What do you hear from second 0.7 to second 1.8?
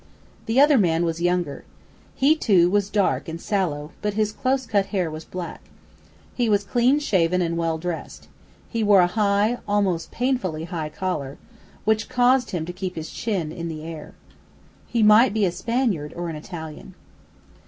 man was younger.